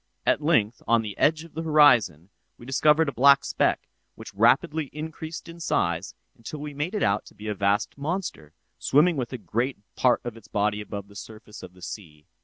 [0.25, 4.87] At length, on the edge of the horizon, we discovered a black speck, which rapidly
[4.91, 9.31] increased in size until we made it out to be a vast monster, swimming with
[9.31, 12.25] a great part of its body above the surface of the sea.